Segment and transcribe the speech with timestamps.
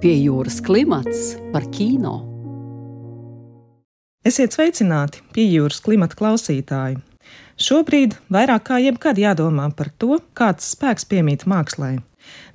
[0.00, 2.14] Pie jūras klimats par kino.
[4.24, 6.96] Esiet sveicināti, pie jūras klimata klausītāji!
[7.60, 11.98] Šobrīd vairāk kā jebkad jādomā par to, kāds spēks piemīt mākslā.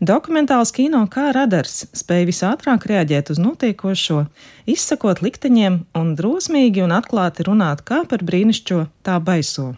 [0.01, 4.23] Dokumentāls kino kā radars spēj visātrāk reaģēt uz notiekošo,
[4.65, 9.75] izsakot likteņiem un drosmīgi un atklāti runāt kā par brīnišķo, tā baiso.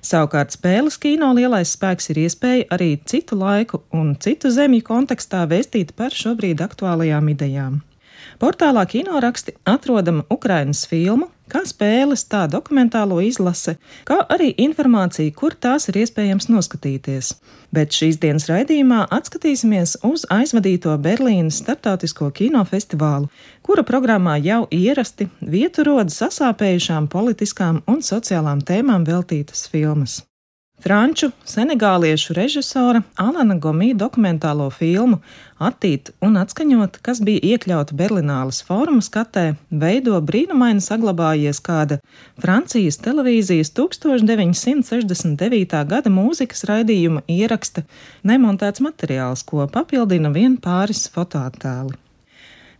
[0.00, 5.92] Savukārt spēles kino lielais spēks ir iespēja arī citu laiku un citu zemju kontekstā vēstīt
[5.98, 7.80] par šobrīd aktuālajām idejām.
[8.40, 13.76] Portālā kinoraksti atrodama Ukrainas filmu, kā spēles, tā dokumentālo izlase,
[14.08, 17.34] kā arī informācija, kur tās ir iespējams noskatīties.
[17.74, 23.28] Bet šīs dienas raidījumā atskatīsimies uz aizvadīto Berlīnas starptautisko kinofestivālu,
[23.66, 30.22] kura programmā jau ierasti vietu rodas sasāpējušām politiskām un sociālām tēmām veltītas filmas.
[30.80, 35.20] Franču senegāliešu režisora Alana Gomī dokumentālo filmu
[35.60, 41.98] Attīt un atskaņot, kas bija iekļauta Berlinālas fóruma skatē, veido brīnumaini saglabājies kāda
[42.40, 45.84] Francijas televīzijas 1969.
[45.92, 47.84] gada mūzikas raidījuma ieraksta
[48.24, 52.09] nemontēts materiāls, ko papildina vien pāris fotoattēli.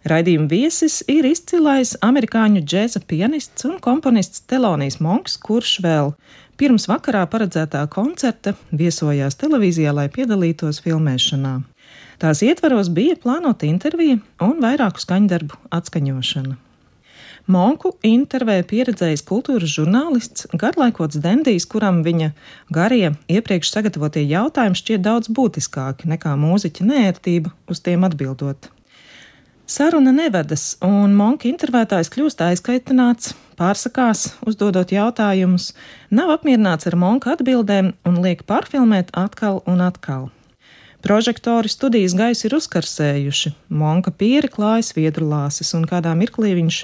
[0.09, 6.15] Raidījuma viesis ir izcilais amerikāņu džēza pianists un komponists Telonijs Monks, kurš vēl
[6.57, 11.59] pirms vakarā paredzētā koncerta viesojās televīzijā, lai piedalītos filmēšanā.
[12.21, 16.57] Tās ietvaros bija plānota intervija un vairāku skaņdarbu atskaņošana.
[17.51, 22.33] Monku intervēja pieredzējis kultūras žurnālists, garlaikots Dendijs, kuram viņa
[22.73, 28.71] garie iepriekš sagatavotie jautājumi šķiet daudz būtiskāki nekā mūziķa nērtība uz tiem atbildot.
[29.71, 35.69] Saruna nevedas, un monka intervētājs kļūst aizkaitināts, pārsakās, uzdodot jautājumus,
[36.11, 40.25] nav apmierināts ar monka atbildēm un liek pārfilmēt atkal un atkal.
[41.07, 46.81] Prožektori studijas gaisu ir uzkarsējuši, monka pieri klājas viedru lāses, un kādā mirklī viņš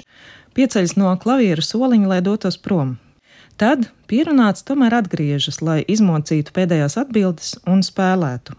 [0.55, 2.95] pieceļas no klavieru soliņa, lai dotos prom.
[3.59, 8.55] Tad pierunāts tomēr atgriežas, lai izmocītu pēdējās atbildes un spēlētu.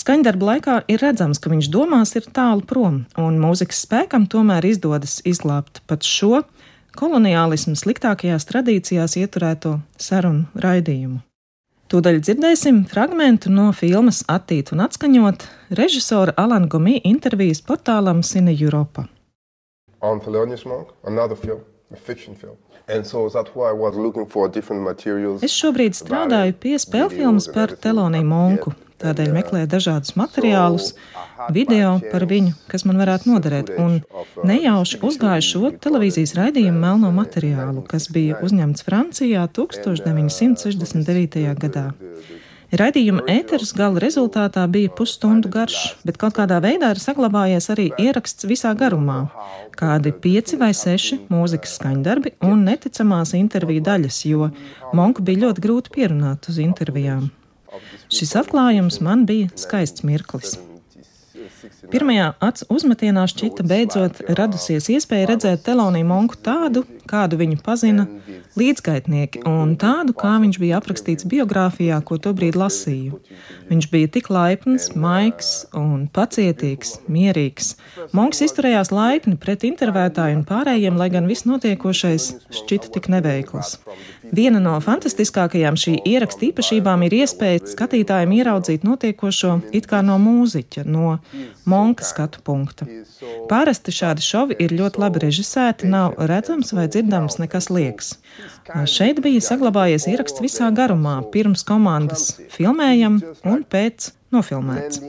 [0.00, 5.18] Skaņdarba laikā ir redzams, ka viņš domās ir tālu prom, un mūzikas spēkam tomēr izdodas
[5.28, 6.40] izglābt pat šo
[6.96, 11.20] koloniālismu sliktākajās tradīcijās ieturēto sarunu raidījumu.
[11.90, 15.44] Tūdaļ dzirdēsim fragment no filmas Attīt un atskaņot
[15.76, 19.04] režisora Alana Gomī intervijas portālam Cine Europa.
[20.00, 21.60] On Thelonious Monk, another film,
[21.92, 22.56] a fiction film.
[23.04, 23.28] So
[25.46, 30.90] es šobrīd strādāju pie spēļfilmas par Teloniju Monku, Tādēļ meklēju dažādus materiālus,
[31.56, 34.02] video par viņu, kas man varētu noderēt, un
[34.44, 41.48] nejauši uzgāju šo televīzijas raidījumu melno materiālu, kas bija uzņemts Francijā 1969.
[41.64, 41.88] gadā.
[42.70, 48.46] Raidījuma ēteris gala rezultātā bija pusstundu garš, bet kaut kādā veidā ir saglabājies arī ieraksts
[48.46, 49.24] visā garumā.
[49.74, 54.52] Kādi pieci vai seši mūzikas skaņdarbi un neticamās interviju daļas, jo
[54.94, 57.26] Monku bija ļoti grūti pierunāt uz intervijām.
[58.10, 60.58] Šis atklājums man bija skaists mirklis.
[61.90, 68.06] Pirmajā acu uzmetienā šķita beidzot radusies iespēja redzēt Teloniju Monku tādu, kādu viņu pazina
[68.58, 73.20] līdzgaitnieki, un tādu, kā viņš bija aprakstīts biogrāfijā, ko tobrīd lasīju.
[73.70, 77.74] Viņš bija tik laipns, maigs un pacietīgs, mierīgs.
[78.16, 83.76] Monks izturējās laipni pret intervētāju un pārējiem, lai gan viss notiekošais šķita tik neveikls.
[84.34, 90.84] Viena no fantastiskākajām šī ieraksta īpašībām ir iespēja skatītājiem ieraudzīt notiekošo it kā no mūziķa,
[90.86, 91.18] no
[91.70, 92.86] monka skatu punkta.
[93.50, 96.99] Parasti šādi šovi ir ļoti labi režisēti, nav redzams vai dzirdams
[97.40, 98.14] nekas liekas.
[98.86, 105.00] Šeit bija saglabājies ieraksts visā garumā, pirms komandas filmējam un pēc nofilmēts.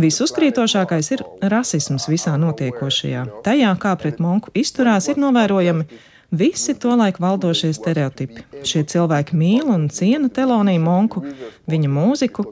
[0.00, 3.26] Visuzkrītošākais ir rasisms visā notiekošajā.
[3.44, 5.86] Tajā, kā pret monku izturās, ir novērojami
[6.30, 8.44] Visi tolaik valdošie stereotipi.
[8.62, 11.22] Šie cilvēki mīl un ciena Teloniju Monku,
[11.70, 12.44] viņa mūziku,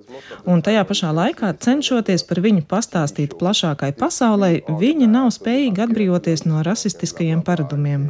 [0.51, 6.65] un tajā pašā laikā cenšoties par viņu pastāstīt plašākai pasaulē, viņi nav spējīgi atbrīvoties no
[6.67, 8.09] rasistiskajiem paradumiem.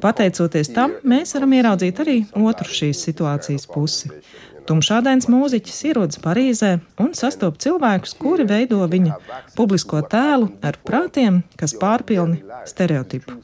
[0.00, 4.12] Pateicoties tam, mēs varam ieraudzīt arī otru šīs situācijas pusi.
[4.70, 9.16] Tumšādains mūziķis ierodas Parīzē un sastop cilvēkus, kuri veido viņa
[9.56, 12.38] publisko tēlu ar prātiem, kas pārpilni
[12.70, 13.34] stereotipu.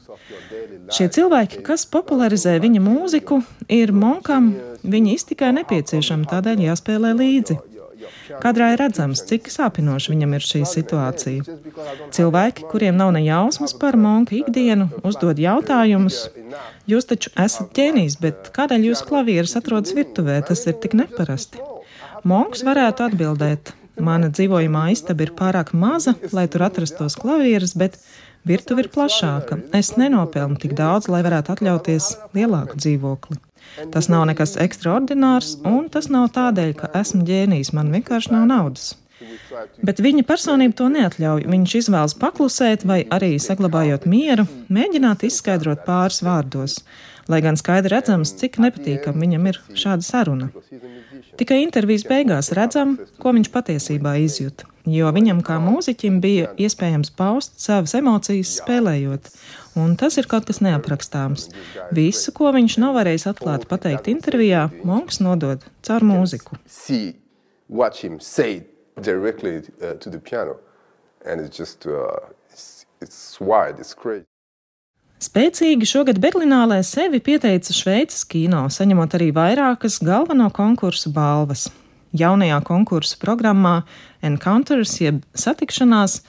[0.95, 4.53] Šie cilvēki, kas popularizē viņa mūziku, ir Monkam
[4.87, 7.59] viņa iztikai nepieciešama, tādēļ jāspēlē līdzi.
[8.43, 11.57] Kadrā ir redzams, cik sāpinoši viņam ir šī situācija.
[12.15, 16.27] Cilvēki, kuriem nav ne jausmas par monka ikdienu, uzdod jautājumus.
[16.89, 20.39] Jūs taču esat ķēnijs, bet kādēļ jūsu klavieres atrodas virtuvē?
[20.47, 21.63] Tas ir tik neparasti.
[22.27, 27.97] Monks varētu atbildēt: Mana dzīvojamā istaba ir pārāk maza, lai tur atrastos klavieres, bet
[28.45, 29.57] virtuve ir plašāka.
[29.73, 33.41] Es nenopelnu tik daudz, lai varētu atļauties lielāku dzīvokli.
[33.93, 38.95] Tas nav nekas ekstraordinārs, un tas nav tādēļ, ka esmu ģēnijs, man vienkārši nav naudas.
[39.81, 41.45] Bet viņa personība to neatļauj.
[41.49, 46.81] Viņš izvēlas paklusēt, vai arī saglabājot mieru, mēģināt izskaidrot pāris vārdos,
[47.31, 50.49] lai gan skaidri redzams, cik nepatīkam viņam ir šāda saruna.
[51.37, 57.59] Tikai intervijas beigās redzam, ko viņš patiesībā izjūt, jo viņam kā mūziķim bija iespējams paust
[57.63, 59.29] savas emocijas spēlējot,
[59.81, 61.49] un tas ir kaut kas neaprakstāms.
[61.93, 66.57] Visu, ko viņš nav varējis atklāti pateikt intervijā, Monks nodod caur mūziku.
[69.01, 70.57] directly uh, to the piano,
[71.25, 72.17] and it's just uh,
[72.49, 74.25] it's, it's wild, it's crazy.
[75.17, 81.63] Spēcīgi šogad Berlīnālē sevi pieteica Šveices kino, saņemot arī vairākas galveno konkursu balvas.
[82.13, 83.79] Jaunajā konkursu programmā
[84.21, 86.19] Encounters, jeb satikšanās,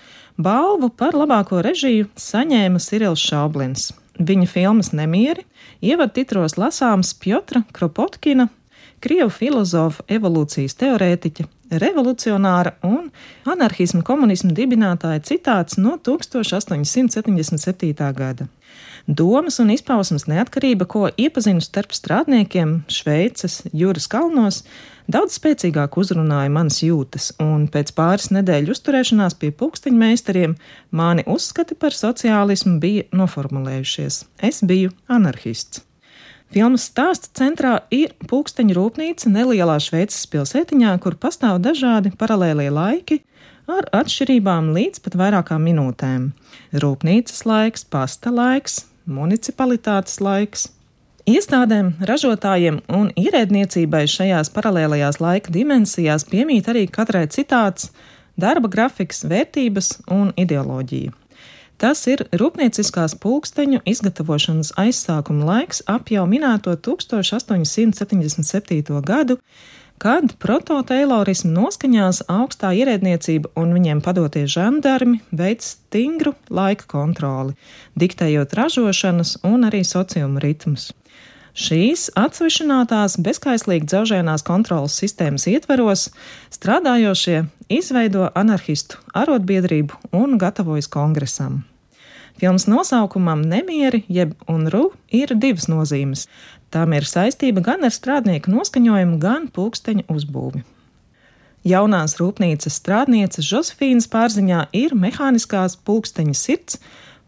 [0.40, 3.90] balvu par labāko režiju saņēma Sirils Šaublins.
[4.16, 5.44] Viņa filmas Nemieri
[5.84, 8.48] ievad titros lasāms Piotra Kropotkina,
[9.04, 13.10] krievu filozofa, evolūcijas teorētiķa, revolucionāra un
[13.48, 18.12] anarchismu komunismu dibinātāja citāts no 1877.
[18.16, 18.48] gada.
[19.08, 24.60] Domas un izpausmes neatkarība, ko iepazinu starp strādniekiem Šveices jūras kalnos,
[25.08, 30.60] daudz spēcīgāk uzrunāja manas jūtas, un pēc pāris nedēļu uzturēšanās pie pulksteņa meistariem
[30.92, 34.26] mani uzskati par sociālismu bija noformulējušies.
[34.44, 35.87] Es biju anarchists.
[36.48, 43.20] Filmas stāsta centrā ir pulksteņa rūpnīca nelielā Šveices pilsētiņā, kur pastāv dažādi paralēlie laiki
[43.68, 46.30] ar atšķirībām līdz pat vairākām minūtēm.
[46.72, 50.70] Rūpnīcas laiks, pasta laiks, municipalitātes laiks.
[51.28, 57.90] Iestādēm, ražotājiem un ierēdniecībai šajās paralēlajās laika dimensijās piemīt arī katrai citāts,
[58.40, 61.17] darba grafiks, vērtības un ideoloģija.
[61.78, 68.98] Tas ir rūpnieciskās pulksteņu izgatavošanas aizsākuma laiks ap jau minēto 1877.
[69.06, 69.38] gadu,
[70.02, 77.54] kad prototeilorismu noskaņās augstā ierēdniecība un viņiem padotie žandarmi veic stingru laika kontroli,
[77.94, 80.90] diktējot ražošanas un arī sociuma ritmus.
[81.58, 86.04] Šīs atsvešinātās, bezkaislīgi dzaužēnās kontrolas sistēmas ietveros
[86.54, 87.40] strādājošie
[87.74, 91.64] izveido anarchistu arotbiedrību un gatavojas kongresam.
[92.38, 96.28] Filmas nosaukumam Nemieri jeb UNRU ir divas nozīmes.
[96.70, 100.62] Tām ir saistība gan ar strādnieku noskaņojumu, gan pulksteņa uzbūvi.
[101.66, 106.78] Jaunās rūpnīcas strādnieces Josefīnas pārziņā ir mehāniskās pulksteņa sirds,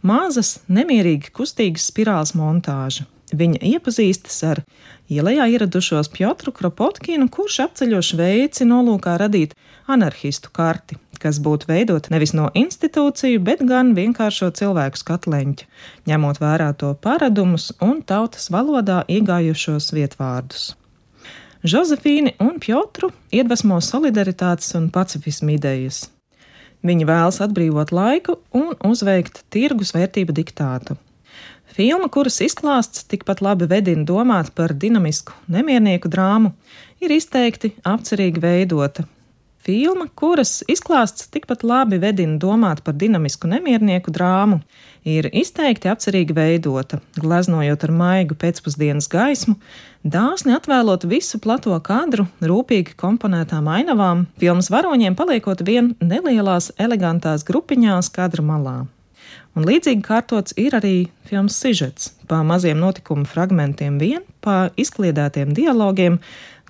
[0.07, 3.11] mazas, nemierīgi kustīgas spirāls montāža.
[3.31, 4.61] Viņa iepazīstas ar
[5.11, 9.55] ielā ieradušos Piotru Kropotkinu, kurš apceļo Šveici nolūkā radīt
[9.91, 15.69] anarchistu karti, kas būtu veidota nevis no institūciju, bet gan vienkāršo cilvēku skatleņķa,
[16.11, 20.73] ņemot vērā to paradumus un tautas valodā iegājušos vietvārdus.
[21.61, 26.09] Žozefīni un Piotru iedvesmo solidaritātes un pacifismu idejas.
[26.81, 30.97] Viņi vēlas atbrīvot laiku un uzveikt tirgus vērtību diktātu.
[31.71, 36.51] Filma, kuras izklāsts tikpat labi vedina domāt par dinamisku nemiernieku drāmu,
[36.99, 39.07] ir izteikti apcerīgi veidota.
[39.61, 44.59] Filma, kuras izklāsts tikpat labi vedina domāt par dinamisku nemiernieku drāmu,
[45.07, 49.55] ir izteikti apcerīgi veidota, gleznojot ar maigu pēcpusdienas gaismu,
[50.03, 58.11] dāsni atvēlot visu plato kadru, rūpīgi komponētām ainavām, filmas varoņiem paliekot vien nelielās, elegantās grupiņās
[58.17, 58.81] kadra malā.
[59.61, 66.17] Un līdzīgi kārtots ir arī filmas sižets, pa maziem notikumu fragmentiem vien, pa izkliedētiem dialogiem,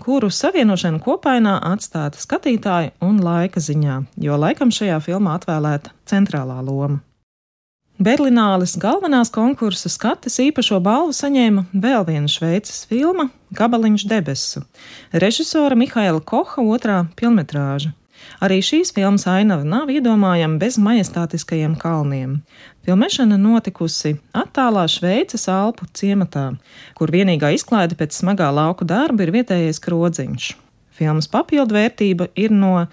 [0.02, 6.98] kuru savienošana kopainā atstāta skatītāja un laika ziņā, jo laikam šajā filmā atvēlēta centrālā loma.
[8.02, 14.64] Berlināles galvenās konkursa skates īpašo balvu saņēma vēl viena šveices filma Gabaliņš debesu,
[15.14, 17.94] režisora Mihaila Koha otrā filmetrāža.
[18.40, 22.38] Arī šīs filmas ainava nav iedomājama bez majestātiskajiem kalniem.
[22.86, 26.46] Filmēšana notikusi attālā Šveices Alpu ciematā,
[26.96, 30.50] kur vienīgā izklaide pēc smagā lauku darba ir vietējais krodziņš.
[31.00, 32.86] Filmas papildvērtība ir no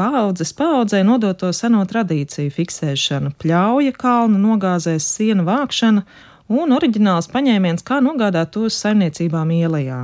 [0.00, 6.04] paudzes paudzē nodoto seno tradīciju fiksēšana, pļauja kalnu nogāzēs sienu vākšana
[6.50, 10.00] un oriģināls paņēmiens, kā nogādāt tos saimniecībām ielējā.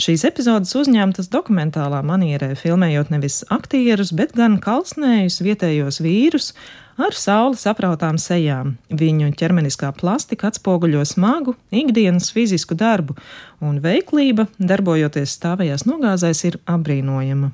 [0.00, 6.52] Šīs epizodes uzņemtas dokumentālā manierē, filmējot nevis aktierus, bet gan kalsnējus vietējos vīrus
[7.00, 8.74] ar saules aprautām sejām.
[8.92, 13.16] Viņu ķermeniskā plastika atspoguļo smagu ikdienas fizisku darbu,
[13.64, 17.52] un veiklība, darbojoties stāvējās nogāzēs, ir apbrīnojama.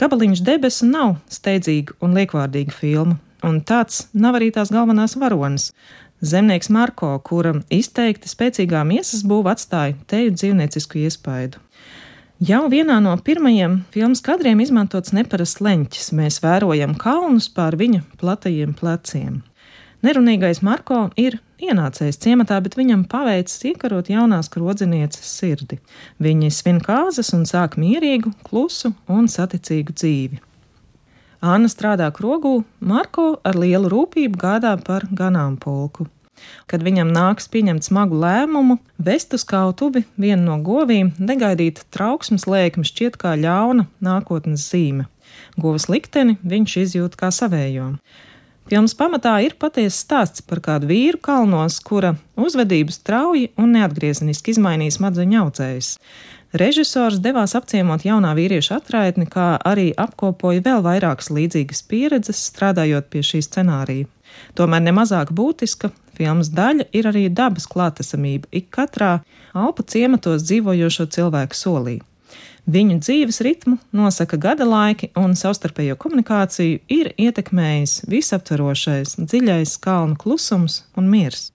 [0.00, 5.70] Gabaliņš debesu nav steidzīga un liekvārdīga filma, un tāds nav arī tās galvenās varonas.
[6.20, 11.62] Zemnieks Marko, kura izteikti spēcīgā miesas būva atstāja teju dzīvniecisku iespaidu.
[12.44, 16.10] Jau vienā no pirmajiem filmas kadriem izmantots neparasts leņķis.
[16.16, 19.40] Mēs vērojam kalnus pār viņa platajiem pleciem.
[20.04, 25.80] Nerunīgais Marko ir ienācējis ciematā, bet viņam paveicis iekarot jaunās krodzinieces sirdi.
[26.20, 30.40] Viņi svin kāzas un sāk mierīgu, klusu un saticīgu dzīvi.
[31.40, 36.04] Anna strādā krogū, Marko ar lielu rūpību gādā par ganāmpulku.
[36.68, 42.84] Kad viņam nāks pieņemt smagu lēmumu, vest uz kautuvi vienu no govīm, negaidīta trauksmes lēkme
[42.84, 45.08] šķiet kā ļauna nākotnes zīme.
[45.56, 47.94] Govas likteni viņš izjūt kā savējo.
[48.70, 54.98] Filmas pamatā ir patiesa stāsts par kādu vīru kalnos, kura uzvedību strauji un neatgriezeniski izmainīja
[55.00, 55.88] smadzeņu audzējs.
[56.50, 63.22] Režisors devās apciemot jaunā vīrieša atraitni, kā arī apkopoja vēl vairākas līdzīgas pieredzes, strādājot pie
[63.22, 64.08] šī scenārija.
[64.58, 69.20] Tomēr nemazāk būtiska filmas daļa ir arī dabas klātesamība ik katrā
[69.54, 71.96] Alpu ciematos dzīvojošo cilvēku solī.
[72.70, 80.84] Viņu dzīves ritmu nosaka gada laiki, un savstarpējo komunikāciju ir ietekmējis visaptverošais, dziļais kalnu klusums
[80.98, 81.48] un miers.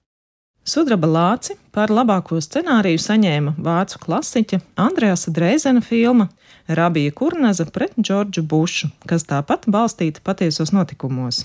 [0.66, 6.26] Sudraba lāci par labāko scenāriju saņēma vācu klasiķa Andreasa Dreizena filma
[6.66, 11.44] Rabija Kurnaza pret Džordžu Bušu, kas tāpat balstīta patiesos notikumos.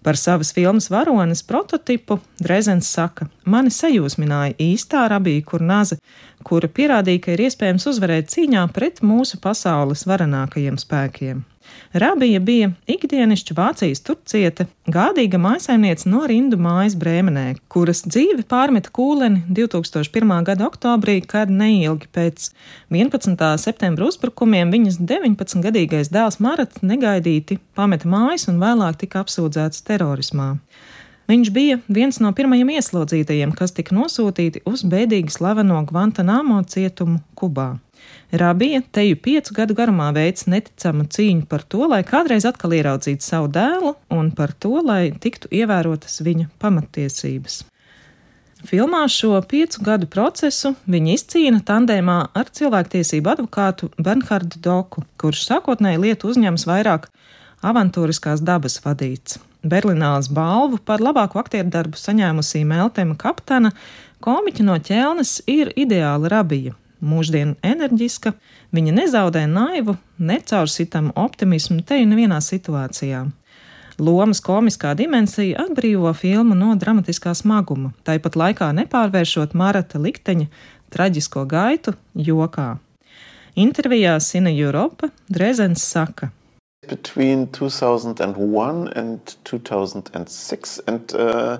[0.00, 6.00] Par savas filmas varones prototipu Dreizens saka: Mani sajūsmināja īstā Rabija Kurnaza,
[6.40, 11.44] kura pierādīja, ka ir iespējams uzvarēt cīņā pret mūsu pasaules varenākajiem spēkiem.
[11.92, 19.44] Rabija bija ikdienišķa Vācijas turciete, gādīga maisaimniece no rindu mājas Brēmenē, kuras dzīve pārmeta kūleni
[19.56, 20.34] 2001.
[20.44, 22.50] gada oktobrī, kad neilgi pēc
[22.92, 23.40] 11.
[23.64, 30.54] septembra uzbrukumiem viņas 19-gadīgais dēls Marats negaidīti pameta mājas un vēlāk tika apsūdzēts terorismā.
[31.28, 37.74] Viņš bija viens no pirmajiem ieslodzītajiem, kas tika nosūtīti uz bēdīgi slaveno Guantanamo cietumu Kubā.
[38.32, 43.50] Rabija teju piecu gadu garumā veic neticamu cīņu par to, lai kādreiz atkal ieraudzītu savu
[43.52, 47.58] dēlu un par to, lai tiktu ievērotas viņa pamatiesības.
[48.68, 56.02] Filmā šo piecu gadu procesu viņa izcīna tandēmā ar cilvēktiesību advokātu Bernhardu Doku, kurš sākotnēji
[56.06, 57.10] lietu uzņems vairāk
[57.68, 59.38] avantūriskās dabas vadīts.
[59.66, 63.72] Berlīnālas balvu par labāko aktieru darbu saņēmusī Meltema Kaptana,
[64.22, 68.34] komiķa no ķelnes ir ideāla rabija, mūždien enerģiska,
[68.70, 73.26] viņa nezaudē naivu, necaursitamu optimismu te nevienā situācijā.
[73.98, 80.46] Lomas komiskā dimensija atbrīvo filmu no dramatiskā smaguma, tāpat laikā nepārvēršot Marata likteņa
[80.94, 82.76] traģisko gaitu jokā.
[83.58, 86.30] Intervijā Sina Europa Drezens saka:
[86.86, 91.58] Between 2001 and 2006 and uh,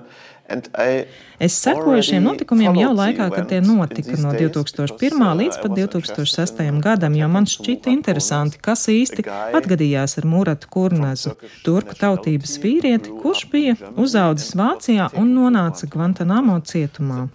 [1.39, 5.23] Es sekoju šiem notikumiem jau laikā, kad tie notika, no 2001.
[5.39, 6.63] līdz pat 2006.
[6.83, 9.23] gadam, jo man šķita interesanti, kas īsti
[9.55, 17.29] atgadījās ar Muratu Kurnazu, turku tautības vīrieti, kurš bija uzaudzis Vācijā un nonāca Guantanamo cietumā.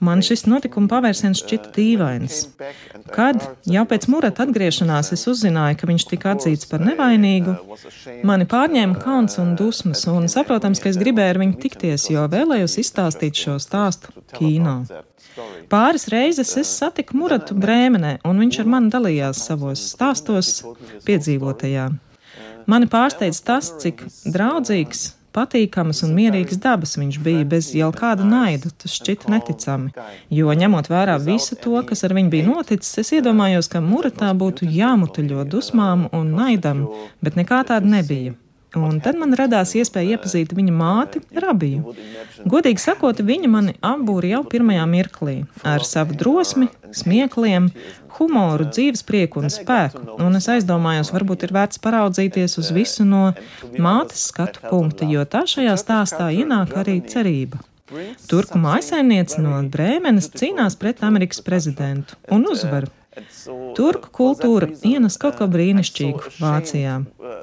[0.00, 2.40] Man šis notikuma pavērsiens šķita dīvains.
[3.12, 7.58] Kad jau pēc Murata atgriešanās es uzzināju, ka viņš tika atzīts par nevainīgu,
[8.24, 12.70] mani pārņēma kauns un dusmas, un saprotams, ka es gribēju ar viņu tikties, jo vēlējos
[12.70, 14.80] vēlējos izstāstīt šo stāstu kino.
[15.70, 20.60] Pāris reizes es satiku Muratu Brēmenē, un viņš ar mani dalījās savos stāstos
[21.06, 21.88] piedzīvotajā.
[22.70, 28.70] Mani pārsteidz tas, cik draudzīgs, patīkamas un mierīgas dabas viņš bija bez jau kāda naida.
[28.82, 29.94] Tas šķita neticami.
[30.34, 34.68] Jo ņemot vērā visu to, kas ar viņu bija noticis, es iedomājos, ka Muratā būtu
[34.70, 36.86] jāmutuļo dusmām un naidam,
[37.22, 38.36] bet nekā tāda nebija.
[38.78, 41.94] Un tad man radās iespēja iepazīt viņa māti, Rabiju.
[42.50, 45.36] Godīgi sakot, viņa mani apbūra jau pirmajā mirklī
[45.66, 47.70] ar savu drosmi, smiekliem,
[48.18, 50.04] humoru, dzīves prieku un spēku.
[50.22, 53.32] Un es aizdomājos, varbūt ir vērts paraudzīties uz visu no
[53.78, 57.58] mātes skatu punkta, jo tā šajā stāstā ienāk arī cerība.
[58.30, 62.86] Turku mājsaimniece no Brēmenes cīnās pret Amerikas prezidentu un uzvar.
[63.74, 66.92] Turku kultūra ienes kaut ko brīnišķīgu Vācijā.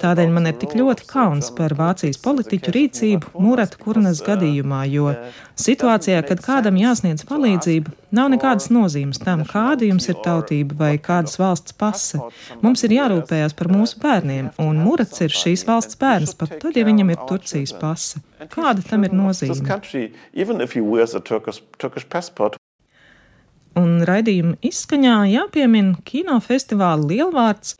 [0.00, 5.12] Tādēļ man ir tik ļoti kauns par Vācijas politiķu rīcību Murata Kurnas gadījumā, jo
[5.60, 11.36] situācijā, kad kādam jāsniedz palīdzība, nav nekādas nozīmes tam, kāda jums ir tautība vai kādas
[11.40, 12.22] valsts pase.
[12.64, 16.88] Mums ir jārūpējas par mūsu bērniem, un Murats ir šīs valsts bērns, pat tad, ja
[16.88, 18.24] viņam ir Turcijas pase.
[18.48, 19.60] Kāda tam ir nozīme?
[23.78, 27.76] Un raidījuma izskaņā jāpiemina kinofestivāla lielvārds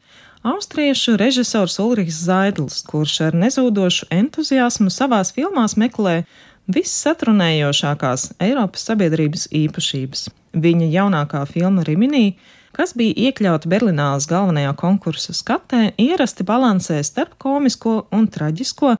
[0.47, 6.21] austriešu režisors Ulrichs Zaidls, kurš ar nezūdošu entuziasmu savās filmās meklē
[6.69, 10.29] vissatrunējošākās Eiropas sabiedrības īpašības.
[10.59, 12.37] Viņa jaunākā filma Riminī,
[12.77, 18.95] kas bija iekļauta Berlīnālas galvenajā konkursa skatē, ierasti balansē starp komisko un traģisko,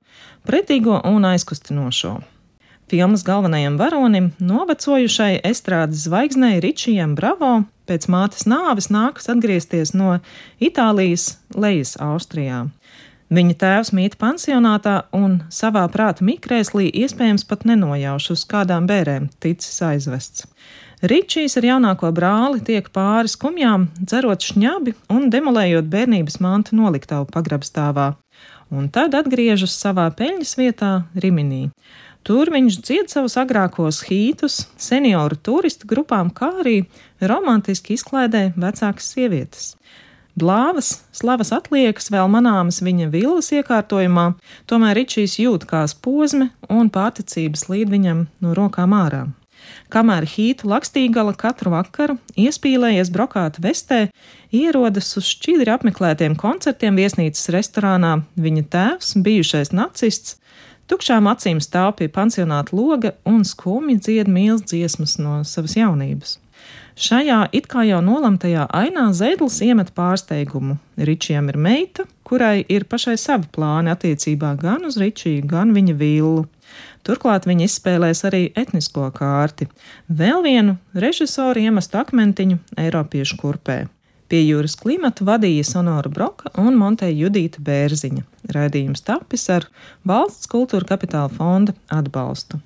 [0.49, 2.17] pretīgo un aizkustinošo.
[2.89, 7.51] Filmas galvenajam varonim, novecojušai estrādes zvaigznei Ričijam Bravo,
[7.85, 10.15] pēc mātes nāves nākas atgriezties no
[10.57, 12.63] Itālijas lejas Austrijā.
[13.29, 19.83] Viņa tēvs mīt pansionātā un savā prāta mikrēslī iespējams pat nenojauš uz kādām bērēm ticis
[19.85, 20.47] aizvests.
[21.05, 28.15] Ričijs ar jaunāko brāli tiek pāri skumjām, dzerot šņabi un demolējot bērnības mantu noliktavu pagrabstāvā,
[28.73, 31.67] un tad atgriežas savā peļņas vietā Riminī.
[32.27, 36.83] Tur viņš dzied savus agrākos hītus senioru turistu grupām, kā arī
[37.21, 39.73] romantiski izklaidē vecākas sievietes.
[40.39, 44.29] Blāvas, slavas atliekas vēl manāmas viņa vilnas iekārtojumā,
[44.69, 49.25] tomēr Ričijs jūt kās posme un pārticības līdz viņam no rokām ārā.
[49.91, 53.99] Kamēr hītu lakstīgala katru vakaru, iespīlējies brokāta vestē,
[54.55, 60.38] ierodas uz šķidri apmeklētiem koncertiem viesnīcas restorānā, viņa tēvs, bijušais nacists,
[60.89, 66.39] Tukšām acīm stāv pie pansionāta loga un skumji dzied mīlas dziesmas no savas jaunības.
[66.99, 70.79] Šajā it kā jau nolemtajā ainā Zēdlis iemet pārsteigumu.
[70.97, 76.47] Ričijam ir meita, kurai ir pašai savi plāni attiecībā gan uz Ričiju, gan viņa villu.
[77.07, 79.69] Turklāt viņa izspēlēs arī etnisko kārti,
[80.09, 83.79] vēl vienu režisoru iemestu akmentiņu Eiropiešu kurpē.
[84.29, 88.21] Pie jūras klimatu vadīja Sonora Broka un Monteja Judīta Bērziņa.
[88.53, 89.65] Raidījums tapis ar
[90.05, 92.61] valsts kultūra kapitāla fonda atbalstu.